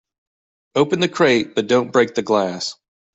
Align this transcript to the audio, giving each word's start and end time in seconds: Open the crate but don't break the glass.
Open 0.73 0.99
the 0.99 1.07
crate 1.07 1.53
but 1.53 1.67
don't 1.67 1.91
break 1.91 2.15
the 2.15 2.23
glass. 2.23 2.73